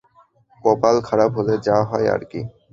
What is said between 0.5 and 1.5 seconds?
কপাল খারাপ